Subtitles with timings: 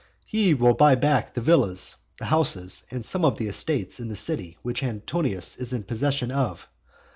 [0.25, 4.15] He will buy back the villas, the houses, and some of the estates in the
[4.15, 6.67] city which Antonius is in possession of.